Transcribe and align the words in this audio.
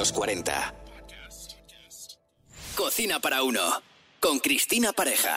los 0.00 0.12
40. 0.12 0.74
Cocina 2.74 3.20
para 3.20 3.42
uno. 3.42 3.60
Con 4.18 4.38
Cristina 4.38 4.94
Pareja. 4.94 5.36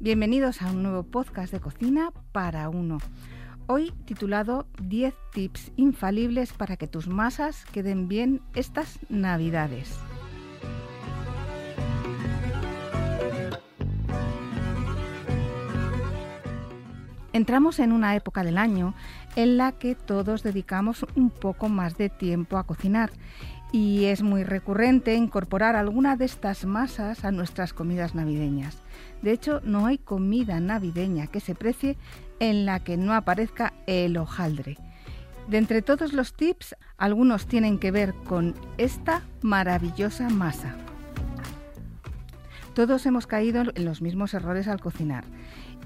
Bienvenidos 0.00 0.60
a 0.60 0.72
un 0.72 0.82
nuevo 0.82 1.04
podcast 1.04 1.52
de 1.52 1.60
cocina 1.60 2.10
para 2.32 2.68
uno. 2.68 2.98
Hoy 3.66 3.92
titulado 4.04 4.66
10 4.82 5.14
tips 5.32 5.72
infalibles 5.76 6.52
para 6.52 6.76
que 6.76 6.86
tus 6.86 7.08
masas 7.08 7.64
queden 7.72 8.08
bien 8.08 8.42
estas 8.54 8.98
navidades. 9.08 9.98
Entramos 17.32 17.78
en 17.78 17.92
una 17.92 18.14
época 18.16 18.44
del 18.44 18.58
año 18.58 18.94
en 19.34 19.56
la 19.56 19.72
que 19.72 19.94
todos 19.94 20.42
dedicamos 20.42 21.06
un 21.16 21.30
poco 21.30 21.70
más 21.70 21.96
de 21.96 22.10
tiempo 22.10 22.58
a 22.58 22.64
cocinar 22.64 23.10
y 23.72 24.04
es 24.04 24.22
muy 24.22 24.44
recurrente 24.44 25.16
incorporar 25.16 25.74
alguna 25.74 26.14
de 26.16 26.26
estas 26.26 26.64
masas 26.64 27.24
a 27.24 27.32
nuestras 27.32 27.72
comidas 27.72 28.14
navideñas. 28.14 28.78
De 29.20 29.32
hecho, 29.32 29.60
no 29.64 29.86
hay 29.86 29.98
comida 29.98 30.60
navideña 30.60 31.26
que 31.26 31.40
se 31.40 31.56
precie 31.56 31.96
en 32.40 32.66
la 32.66 32.80
que 32.80 32.96
no 32.96 33.14
aparezca 33.14 33.72
el 33.86 34.16
hojaldre. 34.16 34.76
De 35.48 35.58
entre 35.58 35.82
todos 35.82 36.12
los 36.12 36.32
tips, 36.32 36.74
algunos 36.96 37.46
tienen 37.46 37.78
que 37.78 37.90
ver 37.90 38.14
con 38.24 38.54
esta 38.78 39.22
maravillosa 39.42 40.30
masa. 40.30 40.74
Todos 42.74 43.06
hemos 43.06 43.26
caído 43.26 43.62
en 43.74 43.84
los 43.84 44.02
mismos 44.02 44.34
errores 44.34 44.68
al 44.68 44.80
cocinar. 44.80 45.24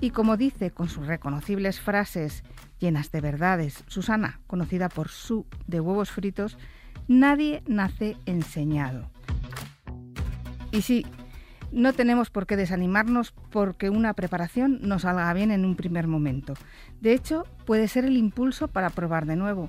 Y 0.00 0.10
como 0.10 0.36
dice 0.36 0.70
con 0.70 0.88
sus 0.88 1.06
reconocibles 1.06 1.80
frases 1.80 2.44
llenas 2.78 3.10
de 3.10 3.20
verdades 3.20 3.84
Susana, 3.88 4.40
conocida 4.46 4.88
por 4.88 5.08
su 5.08 5.44
de 5.66 5.80
huevos 5.80 6.10
fritos, 6.10 6.56
nadie 7.08 7.62
nace 7.66 8.16
enseñado. 8.26 9.10
Y 10.70 10.82
sí, 10.82 11.04
no 11.72 11.92
tenemos 11.92 12.30
por 12.30 12.46
qué 12.46 12.56
desanimarnos 12.56 13.32
porque 13.50 13.90
una 13.90 14.14
preparación 14.14 14.78
no 14.82 14.98
salga 14.98 15.32
bien 15.34 15.50
en 15.50 15.64
un 15.64 15.76
primer 15.76 16.06
momento. 16.06 16.54
De 17.00 17.12
hecho, 17.12 17.44
puede 17.66 17.88
ser 17.88 18.04
el 18.04 18.16
impulso 18.16 18.68
para 18.68 18.90
probar 18.90 19.26
de 19.26 19.36
nuevo. 19.36 19.68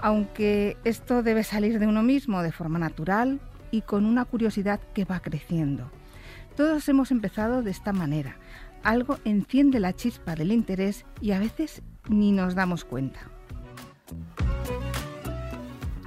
Aunque 0.00 0.76
esto 0.84 1.22
debe 1.22 1.44
salir 1.44 1.78
de 1.78 1.86
uno 1.86 2.02
mismo 2.02 2.42
de 2.42 2.52
forma 2.52 2.78
natural 2.78 3.40
y 3.70 3.82
con 3.82 4.04
una 4.04 4.24
curiosidad 4.24 4.80
que 4.94 5.04
va 5.04 5.20
creciendo. 5.20 5.90
Todos 6.56 6.88
hemos 6.88 7.10
empezado 7.10 7.62
de 7.62 7.70
esta 7.70 7.92
manera. 7.92 8.36
Algo 8.82 9.18
enciende 9.24 9.80
la 9.80 9.94
chispa 9.94 10.34
del 10.34 10.52
interés 10.52 11.04
y 11.20 11.32
a 11.32 11.38
veces 11.38 11.82
ni 12.08 12.32
nos 12.32 12.54
damos 12.54 12.84
cuenta. 12.84 13.20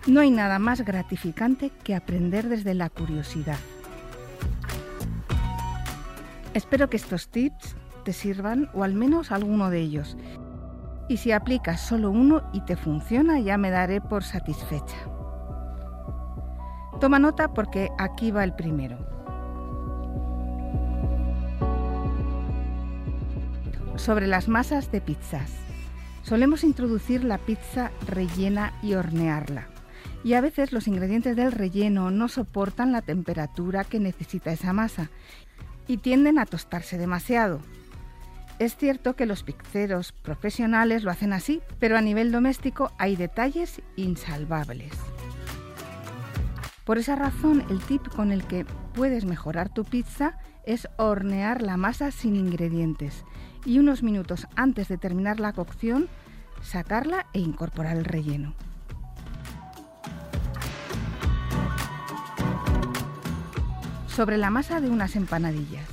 No 0.08 0.22
hay 0.22 0.32
nada 0.32 0.60
más 0.60 0.82
gratificante 0.82 1.72
que 1.84 1.94
aprender 1.94 2.48
desde 2.50 2.74
la 2.74 2.90
curiosidad. 2.90 3.60
Espero 6.54 6.90
que 6.90 6.98
estos 6.98 7.30
tips 7.30 7.76
te 8.04 8.14
sirvan 8.14 8.70
o 8.74 8.84
al 8.84 8.94
menos 8.94 9.32
alguno 9.32 9.70
de 9.70 9.80
ellos. 9.80 10.18
Y 11.08 11.18
si 11.18 11.32
aplicas 11.32 11.82
solo 11.82 12.12
uno 12.12 12.44
y 12.54 12.62
te 12.62 12.76
funciona, 12.76 13.40
ya 13.40 13.58
me 13.58 13.72
daré 13.72 14.02
por 14.02 14.24
satisfecha. 14.24 14.98
Toma 17.00 17.18
nota 17.18 17.54
porque 17.54 17.90
aquí 17.98 18.32
va 18.32 18.44
el 18.44 18.54
primero. 18.54 18.98
Sobre 23.96 24.28
las 24.28 24.48
masas 24.48 24.92
de 24.92 25.02
pizzas. 25.02 25.52
Solemos 26.24 26.64
introducir 26.64 27.24
la 27.24 27.38
pizza 27.38 27.92
rellena 28.06 28.74
y 28.82 28.94
hornearla. 28.96 29.68
Y 30.24 30.34
a 30.34 30.42
veces 30.42 30.74
los 30.74 30.88
ingredientes 30.88 31.36
del 31.36 31.52
relleno 31.52 32.12
no 32.12 32.28
soportan 32.28 32.92
la 32.92 33.02
temperatura 33.02 33.84
que 33.84 34.00
necesita 34.00 34.52
esa 34.52 34.74
masa 34.74 35.10
y 35.88 35.98
tienden 35.98 36.40
a 36.40 36.46
tostarse 36.46 36.98
demasiado. 36.98 37.62
Es 38.60 38.76
cierto 38.76 39.16
que 39.16 39.26
los 39.26 39.44
pizzeros 39.44 40.12
profesionales 40.12 41.04
lo 41.04 41.12
hacen 41.12 41.32
así, 41.32 41.62
pero 41.80 41.98
a 41.98 42.02
nivel 42.02 42.32
doméstico 42.32 42.92
hay 42.98 43.16
detalles 43.16 43.82
insalvables. 43.96 44.92
Por 46.84 46.98
esa 46.98 47.16
razón, 47.16 47.64
el 47.70 47.80
tip 47.80 48.08
con 48.10 48.32
el 48.32 48.44
que 48.44 48.66
puedes 48.94 49.24
mejorar 49.24 49.70
tu 49.70 49.86
pizza 49.86 50.38
es 50.66 50.90
hornear 50.98 51.62
la 51.62 51.78
masa 51.78 52.12
sin 52.12 52.36
ingredientes 52.36 53.24
y 53.66 53.80
unos 53.80 54.04
minutos 54.04 54.48
antes 54.56 54.88
de 54.88 54.98
terminar 54.98 55.40
la 55.40 55.54
cocción, 55.54 56.08
sacarla 56.62 57.28
e 57.34 57.40
incorporar 57.40 57.96
el 57.96 58.06
relleno. 58.06 58.54
Sobre 64.20 64.38
la 64.38 64.50
masa 64.50 64.82
de 64.82 64.90
unas 64.90 65.16
empanadillas. 65.16 65.88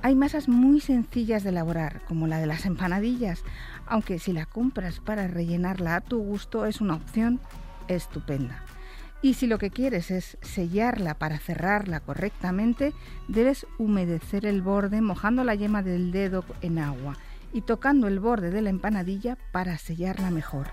Hay 0.00 0.14
masas 0.14 0.46
muy 0.48 0.80
sencillas 0.80 1.42
de 1.42 1.48
elaborar, 1.50 2.02
como 2.06 2.28
la 2.28 2.38
de 2.38 2.46
las 2.46 2.66
empanadillas, 2.66 3.42
aunque 3.84 4.20
si 4.20 4.32
la 4.32 4.46
compras 4.46 5.00
para 5.00 5.26
rellenarla 5.26 5.96
a 5.96 6.00
tu 6.02 6.22
gusto 6.22 6.66
es 6.66 6.80
una 6.80 6.94
opción 6.94 7.40
estupenda. 7.88 8.62
Y 9.22 9.34
si 9.34 9.48
lo 9.48 9.58
que 9.58 9.70
quieres 9.70 10.12
es 10.12 10.38
sellarla 10.40 11.14
para 11.14 11.40
cerrarla 11.40 11.98
correctamente, 11.98 12.92
debes 13.26 13.66
humedecer 13.76 14.46
el 14.46 14.62
borde 14.62 15.00
mojando 15.00 15.42
la 15.42 15.56
yema 15.56 15.82
del 15.82 16.12
dedo 16.12 16.44
en 16.60 16.78
agua 16.78 17.16
y 17.52 17.62
tocando 17.62 18.06
el 18.06 18.20
borde 18.20 18.52
de 18.52 18.62
la 18.62 18.70
empanadilla 18.70 19.36
para 19.50 19.78
sellarla 19.78 20.30
mejor. 20.30 20.68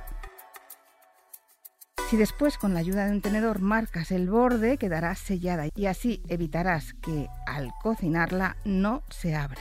Si 2.09 2.15
después 2.15 2.57
con 2.57 2.73
la 2.73 2.79
ayuda 2.79 3.05
de 3.05 3.11
un 3.11 3.21
tenedor 3.21 3.59
marcas 3.59 4.11
el 4.11 4.29
borde, 4.29 4.77
quedará 4.77 5.13
sellada 5.15 5.65
y 5.75 5.87
así 5.87 6.23
evitarás 6.29 6.93
que 6.93 7.27
al 7.45 7.73
cocinarla 7.83 8.55
no 8.63 9.03
se 9.09 9.35
abra. 9.35 9.59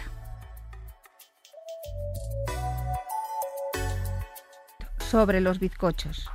Sobre 4.98 5.40
los 5.40 5.58
bizcochos. 5.58 6.30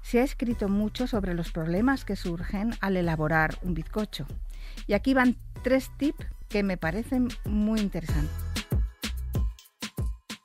Se 0.00 0.20
ha 0.20 0.24
escrito 0.24 0.70
mucho 0.70 1.06
sobre 1.06 1.34
los 1.34 1.52
problemas 1.52 2.06
que 2.06 2.16
surgen 2.16 2.74
al 2.80 2.96
elaborar 2.96 3.58
un 3.60 3.74
bizcocho. 3.74 4.26
Y 4.86 4.94
aquí 4.94 5.12
van 5.12 5.36
tres 5.62 5.90
tips 5.98 6.24
que 6.48 6.62
me 6.62 6.78
parecen 6.78 7.28
muy 7.44 7.80
interesantes. 7.80 8.32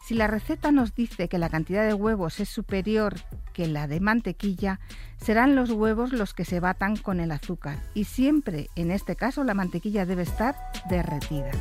Si 0.05 0.15
la 0.15 0.27
receta 0.27 0.71
nos 0.71 0.93
dice 0.93 1.29
que 1.29 1.37
la 1.37 1.49
cantidad 1.49 1.85
de 1.85 1.93
huevos 1.93 2.41
es 2.41 2.49
superior 2.49 3.15
que 3.59 3.67
la 3.67 3.87
de 3.87 3.99
mantequilla, 3.99 4.79
serán 5.17 5.53
los 5.53 5.69
huevos 5.69 6.13
los 6.13 6.33
que 6.33 6.45
se 6.45 6.61
batan 6.61 6.95
con 6.95 7.19
el 7.19 7.29
azúcar 7.29 7.77
y 7.93 8.05
siempre, 8.05 8.69
en 8.77 8.89
este 8.89 9.17
caso, 9.17 9.43
la 9.43 9.53
mantequilla 9.53 10.05
debe 10.05 10.21
estar 10.21 10.55
derretida. 10.89 11.51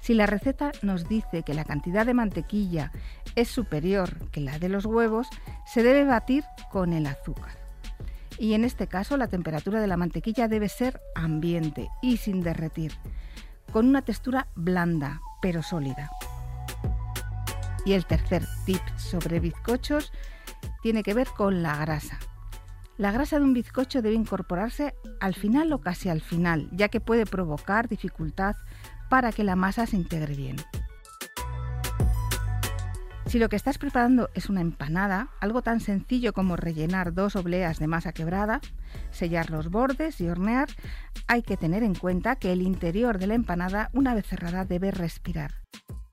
Si 0.00 0.12
la 0.12 0.26
receta 0.26 0.72
nos 0.82 1.08
dice 1.08 1.44
que 1.44 1.54
la 1.54 1.64
cantidad 1.64 2.04
de 2.04 2.12
mantequilla 2.12 2.92
es 3.34 3.48
superior 3.48 4.28
que 4.32 4.42
la 4.42 4.58
de 4.58 4.68
los 4.68 4.84
huevos, 4.84 5.28
se 5.64 5.82
debe 5.82 6.04
batir 6.04 6.44
con 6.70 6.92
el 6.92 7.06
azúcar. 7.06 7.56
Y 8.36 8.52
en 8.52 8.64
este 8.64 8.86
caso 8.86 9.16
la 9.16 9.28
temperatura 9.28 9.80
de 9.80 9.86
la 9.86 9.96
mantequilla 9.96 10.46
debe 10.46 10.68
ser 10.68 11.00
ambiente 11.14 11.88
y 12.02 12.18
sin 12.18 12.42
derretir, 12.42 12.92
con 13.72 13.88
una 13.88 14.02
textura 14.02 14.48
blanda, 14.54 15.22
pero 15.40 15.62
sólida. 15.62 16.10
Y 17.84 17.92
el 17.92 18.06
tercer 18.06 18.46
tip 18.64 18.80
sobre 18.96 19.40
bizcochos 19.40 20.12
tiene 20.82 21.02
que 21.02 21.14
ver 21.14 21.28
con 21.28 21.62
la 21.62 21.76
grasa. 21.76 22.18
La 22.98 23.10
grasa 23.10 23.38
de 23.38 23.44
un 23.44 23.54
bizcocho 23.54 24.02
debe 24.02 24.14
incorporarse 24.14 24.94
al 25.20 25.34
final 25.34 25.72
o 25.72 25.80
casi 25.80 26.08
al 26.08 26.20
final, 26.20 26.68
ya 26.72 26.88
que 26.88 27.00
puede 27.00 27.26
provocar 27.26 27.88
dificultad 27.88 28.54
para 29.08 29.32
que 29.32 29.44
la 29.44 29.56
masa 29.56 29.86
se 29.86 29.96
integre 29.96 30.34
bien. 30.34 30.56
Si 33.32 33.38
lo 33.38 33.48
que 33.48 33.56
estás 33.56 33.78
preparando 33.78 34.28
es 34.34 34.50
una 34.50 34.60
empanada, 34.60 35.30
algo 35.40 35.62
tan 35.62 35.80
sencillo 35.80 36.34
como 36.34 36.54
rellenar 36.54 37.14
dos 37.14 37.34
obleas 37.34 37.78
de 37.78 37.86
masa 37.86 38.12
quebrada, 38.12 38.60
sellar 39.10 39.48
los 39.48 39.70
bordes 39.70 40.20
y 40.20 40.28
hornear, 40.28 40.68
hay 41.28 41.42
que 41.42 41.56
tener 41.56 41.82
en 41.82 41.94
cuenta 41.94 42.36
que 42.36 42.52
el 42.52 42.60
interior 42.60 43.18
de 43.18 43.28
la 43.28 43.34
empanada, 43.34 43.88
una 43.94 44.14
vez 44.14 44.26
cerrada, 44.26 44.66
debe 44.66 44.90
respirar. 44.90 45.62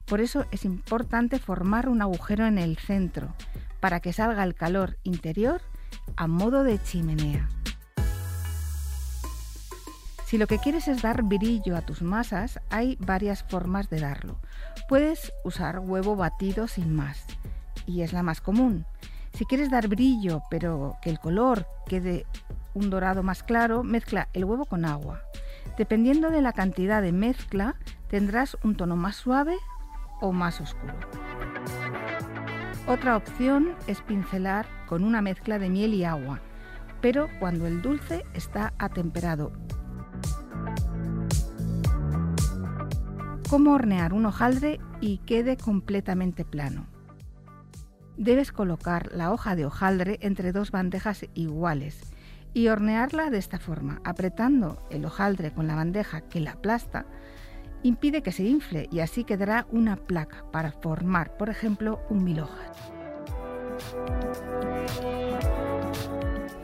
Por 0.10 0.22
eso 0.22 0.46
es 0.50 0.66
importante 0.66 1.38
formar 1.38 1.88
un 1.88 2.02
agujero 2.02 2.48
en 2.48 2.58
el 2.58 2.78
centro, 2.78 3.36
para 3.80 4.00
que 4.00 4.12
salga 4.12 4.44
el 4.44 4.56
calor 4.56 4.98
interior 5.04 5.62
a 6.18 6.26
modo 6.26 6.64
de 6.64 6.82
chimenea. 6.82 7.48
Si 10.26 10.40
lo 10.40 10.48
que 10.48 10.58
quieres 10.58 10.88
es 10.88 11.04
dar 11.04 11.22
brillo 11.24 11.78
a 11.78 11.82
tus 11.82 12.02
masas, 12.02 12.60
hay 12.72 12.98
varias 13.00 13.44
formas 13.44 13.90
de 13.90 14.00
darlo. 14.00 14.40
Puedes 14.88 15.32
usar 15.44 15.80
huevo 15.80 16.16
batido 16.16 16.68
sin 16.68 16.96
más, 16.96 17.26
y 17.86 18.02
es 18.02 18.12
la 18.12 18.24
más 18.24 18.42
común. 18.42 18.86
Si 19.34 19.46
quieres 19.46 19.70
dar 19.70 19.88
brillo, 19.88 20.42
pero 20.50 20.98
que 21.04 21.12
el 21.12 21.20
color 21.20 21.68
quede 21.88 22.26
un 22.74 22.90
dorado 22.90 23.22
más 23.22 23.44
claro, 23.44 23.84
mezcla 23.84 24.28
el 24.34 24.46
huevo 24.46 24.66
con 24.66 24.86
agua. 24.86 25.22
Dependiendo 25.78 26.32
de 26.32 26.42
la 26.42 26.54
cantidad 26.54 27.02
de 27.02 27.12
mezcla, 27.12 27.76
tendrás 28.10 28.58
un 28.64 28.76
tono 28.76 28.96
más 28.96 29.16
suave 29.16 29.56
o 30.22 30.32
más 30.32 30.62
oscuro. 30.62 30.94
Otra 32.88 33.16
opción 33.16 33.76
es 33.88 34.02
pincelar 34.02 34.66
con 34.88 35.04
una 35.04 35.22
mezcla 35.22 35.60
de 35.60 35.70
miel 35.70 35.94
y 35.94 36.04
agua, 36.04 36.40
pero 37.02 37.28
cuando 37.40 37.68
el 37.68 37.82
dulce 37.82 38.26
está 38.34 38.74
atemperado. 38.80 39.52
¿Cómo 43.50 43.74
hornear 43.74 44.14
un 44.14 44.26
hojaldre 44.26 44.80
y 45.02 45.20
quede 45.20 45.58
completamente 45.58 46.46
plano? 46.46 46.88
Debes 48.18 48.52
colocar 48.52 49.12
la 49.14 49.32
hoja 49.32 49.56
de 49.56 49.66
hojaldre 49.66 50.20
entre 50.22 50.52
dos 50.52 50.72
bandejas 50.72 51.26
iguales 51.34 52.02
y 52.54 52.68
hornearla 52.68 53.30
de 53.30 53.38
esta 53.38 53.60
forma, 53.60 54.02
apretando 54.04 54.86
el 54.90 55.06
hojaldre 55.06 55.52
con 55.52 55.68
la 55.68 55.76
bandeja 55.76 56.22
que 56.22 56.40
la 56.40 56.52
aplasta, 56.52 57.06
impide 57.84 58.22
que 58.22 58.32
se 58.32 58.44
infle 58.44 58.88
y 58.92 59.00
así 59.00 59.24
quedará 59.24 59.66
una 59.72 59.96
placa 59.96 60.46
para 60.52 60.72
formar, 60.72 61.38
por 61.38 61.50
ejemplo, 61.50 62.02
un 62.10 62.24
mil 62.24 62.40
hojas. 62.42 62.78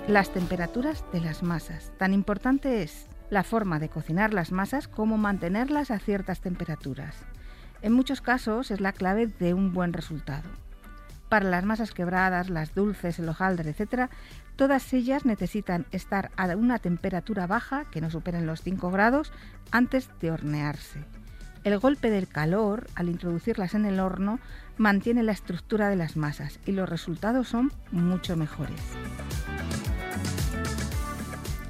Las 0.07 0.31
temperaturas 0.31 1.03
de 1.11 1.21
las 1.21 1.41
masas. 1.41 1.91
Tan 1.97 2.13
importante 2.13 2.83
es 2.83 3.07
la 3.29 3.43
forma 3.43 3.79
de 3.79 3.89
cocinar 3.89 4.33
las 4.33 4.51
masas 4.51 4.87
como 4.87 5.17
mantenerlas 5.17 5.89
a 5.89 5.99
ciertas 5.99 6.41
temperaturas. 6.41 7.15
En 7.81 7.93
muchos 7.93 8.21
casos 8.21 8.71
es 8.71 8.81
la 8.81 8.93
clave 8.93 9.27
de 9.27 9.53
un 9.53 9.73
buen 9.73 9.93
resultado. 9.93 10.64
Para 11.29 11.49
las 11.49 11.65
masas 11.65 11.91
quebradas, 11.91 12.49
las 12.49 12.75
dulces, 12.75 13.19
el 13.19 13.29
hojaldre, 13.29 13.71
etc., 13.71 14.09
todas 14.55 14.93
ellas 14.93 15.25
necesitan 15.25 15.85
estar 15.91 16.31
a 16.37 16.47
una 16.55 16.79
temperatura 16.79 17.47
baja, 17.47 17.85
que 17.91 18.01
no 18.01 18.09
superen 18.09 18.45
los 18.45 18.61
5 18.61 18.91
grados, 18.91 19.33
antes 19.71 20.09
de 20.21 20.31
hornearse. 20.31 21.03
El 21.63 21.79
golpe 21.79 22.11
del 22.11 22.27
calor, 22.27 22.87
al 22.93 23.09
introducirlas 23.09 23.73
en 23.73 23.85
el 23.85 23.99
horno, 23.99 24.39
mantiene 24.77 25.23
la 25.23 25.31
estructura 25.31 25.89
de 25.89 25.95
las 25.95 26.15
masas 26.15 26.59
y 26.65 26.73
los 26.73 26.87
resultados 26.87 27.47
son 27.47 27.71
mucho 27.91 28.37
mejores. 28.37 28.79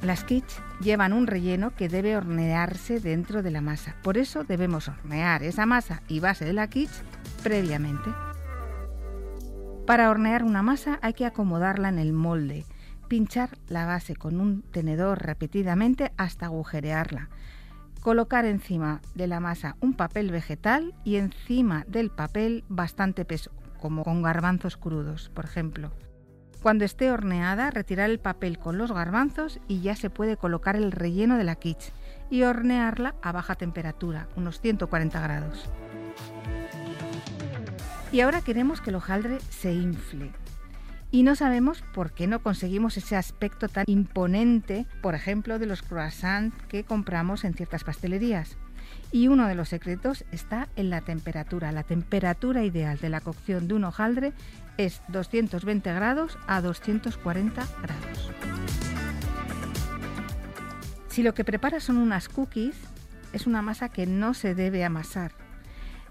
Las 0.01 0.25
quiches 0.25 0.61
llevan 0.81 1.13
un 1.13 1.27
relleno 1.27 1.71
que 1.71 1.87
debe 1.87 2.17
hornearse 2.17 2.99
dentro 2.99 3.41
de 3.41 3.51
la 3.51 3.61
masa. 3.61 3.95
Por 4.03 4.17
eso 4.17 4.43
debemos 4.43 4.89
hornear 4.89 5.43
esa 5.43 5.65
masa 5.65 6.03
y 6.09 6.19
base 6.19 6.43
de 6.43 6.53
la 6.53 6.67
quiche 6.67 7.01
previamente. 7.41 8.11
Para 9.85 10.09
hornear 10.09 10.43
una 10.43 10.63
masa 10.63 10.97
hay 11.03 11.13
que 11.13 11.27
acomodarla 11.27 11.89
en 11.89 11.99
el 11.99 12.11
molde, 12.11 12.65
pinchar 13.07 13.49
la 13.67 13.85
base 13.85 14.15
con 14.15 14.41
un 14.41 14.63
tenedor 14.63 15.23
repetidamente 15.23 16.11
hasta 16.17 16.47
agujerearla, 16.47 17.29
colocar 18.01 18.45
encima 18.45 19.01
de 19.13 19.27
la 19.27 19.39
masa 19.39 19.75
un 19.81 19.93
papel 19.93 20.31
vegetal 20.31 20.95
y 21.03 21.17
encima 21.17 21.85
del 21.87 22.09
papel 22.09 22.63
bastante 22.67 23.25
peso, 23.25 23.51
como 23.79 24.03
con 24.03 24.23
garbanzos 24.23 24.75
crudos, 24.75 25.29
por 25.35 25.45
ejemplo. 25.45 25.91
Cuando 26.63 26.83
esté 26.83 27.11
horneada, 27.11 27.69
retirar 27.69 28.09
el 28.09 28.17
papel 28.17 28.57
con 28.57 28.79
los 28.79 28.91
garbanzos 28.91 29.59
y 29.67 29.81
ya 29.81 29.95
se 29.95 30.09
puede 30.09 30.35
colocar 30.35 30.75
el 30.75 30.91
relleno 30.91 31.37
de 31.37 31.43
la 31.43 31.57
quiche 31.57 31.93
y 32.31 32.41
hornearla 32.41 33.13
a 33.21 33.31
baja 33.31 33.53
temperatura, 33.53 34.29
unos 34.35 34.61
140 34.61 35.21
grados. 35.21 35.69
Y 38.15 38.21
ahora 38.21 38.39
queremos 38.39 38.79
que 38.79 38.91
el 38.91 38.95
hojaldre 38.95 39.39
se 39.49 39.73
infle. 39.73 40.31
Y 41.11 41.23
no 41.23 41.35
sabemos 41.35 41.83
por 41.93 42.13
qué 42.13 42.27
no 42.27 42.41
conseguimos 42.41 42.95
ese 42.95 43.17
aspecto 43.17 43.67
tan 43.67 43.83
imponente, 43.87 44.85
por 45.01 45.15
ejemplo, 45.15 45.59
de 45.59 45.65
los 45.65 45.81
croissants 45.81 46.55
que 46.69 46.85
compramos 46.85 47.43
en 47.43 47.55
ciertas 47.55 47.83
pastelerías. 47.83 48.55
Y 49.11 49.27
uno 49.27 49.49
de 49.49 49.55
los 49.55 49.67
secretos 49.67 50.23
está 50.31 50.69
en 50.77 50.89
la 50.89 51.01
temperatura. 51.01 51.73
La 51.73 51.83
temperatura 51.83 52.63
ideal 52.63 52.99
de 52.99 53.09
la 53.09 53.19
cocción 53.19 53.67
de 53.67 53.73
un 53.73 53.83
hojaldre 53.83 54.31
es 54.77 55.01
220 55.09 55.93
grados 55.93 56.37
a 56.47 56.61
240 56.61 57.67
grados. 57.81 58.31
Si 61.09 61.21
lo 61.21 61.33
que 61.33 61.43
preparas 61.43 61.83
son 61.83 61.97
unas 61.97 62.29
cookies, 62.29 62.77
es 63.33 63.45
una 63.45 63.61
masa 63.61 63.89
que 63.89 64.05
no 64.05 64.33
se 64.33 64.55
debe 64.55 64.85
amasar 64.85 65.44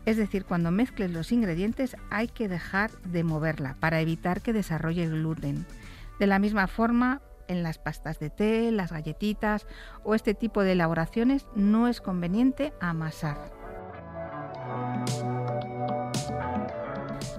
es 0.06 0.16
decir, 0.16 0.44
cuando 0.44 0.70
mezcles 0.70 1.10
los 1.10 1.32
ingredientes 1.32 1.96
hay 2.10 2.28
que 2.28 2.48
dejar 2.48 2.90
de 3.02 3.24
moverla 3.24 3.76
para 3.80 4.00
evitar 4.00 4.42
que 4.42 4.52
desarrolle 4.52 5.08
gluten. 5.08 5.66
De 6.18 6.26
la 6.26 6.38
misma 6.38 6.66
forma, 6.66 7.22
en 7.48 7.62
las 7.62 7.78
pastas 7.78 8.18
de 8.18 8.30
té, 8.30 8.70
las 8.70 8.92
galletitas 8.92 9.66
o 10.02 10.14
este 10.14 10.34
tipo 10.34 10.62
de 10.62 10.72
elaboraciones 10.72 11.46
no 11.54 11.88
es 11.88 12.00
conveniente 12.00 12.72
amasar. 12.80 13.52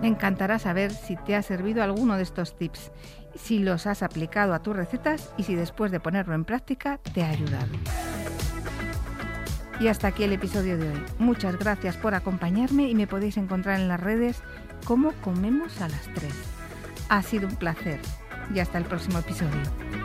Me 0.02 0.08
encantará 0.08 0.60
saber 0.60 0.92
si 0.92 1.16
te 1.16 1.36
ha 1.36 1.42
servido 1.42 1.82
alguno 1.82 2.18
de 2.18 2.24
estos 2.24 2.56
tips, 2.56 2.92
si 3.36 3.60
los 3.60 3.88
has 3.88 4.04
aplicado 4.04 4.54
a 4.54 4.62
tus 4.62 4.76
recetas 4.76 5.34
y 5.38 5.44
si 5.44 5.56
después 5.56 5.92
de 5.92 6.00
ponerlo 6.00 6.36
en 6.36 6.46
práctica 6.46 7.00
te 7.14 7.24
ha 7.24 7.30
ayudado. 7.30 7.72
Y 9.80 9.88
hasta 9.88 10.07
aquí 10.07 10.24
el 10.24 10.33
episodio 10.33 10.77
de 10.77 10.89
hoy. 10.89 11.04
Muchas 11.19 11.57
gracias 11.60 11.98
por 11.98 12.16
acompañarme 12.16 12.89
y 12.89 12.95
me 12.95 13.07
podéis 13.07 13.38
encontrar 13.38 13.80
en 13.80 13.88
las 13.88 14.00
redes 14.00 14.42
como 14.86 15.12
comemos 15.22 15.81
a 15.81 15.89
las 15.89 16.04
3. 16.13 16.33
Ha 17.10 17.22
sido 17.22 17.48
un 17.48 17.56
placer 17.56 18.00
y 18.54 18.60
hasta 18.60 18.77
el 18.77 18.86
próximo 18.86 19.19
episodio. 19.19 20.05